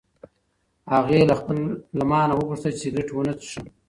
[0.93, 1.19] هغې
[1.97, 3.65] له ما نه وغوښتل چې سګرټ ونه څښم.